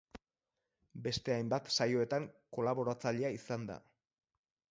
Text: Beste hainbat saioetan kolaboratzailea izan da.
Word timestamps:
Beste 1.07 1.33
hainbat 1.33 1.69
saioetan 1.75 2.25
kolaboratzailea 2.59 3.31
izan 3.39 3.71
da. 3.73 3.79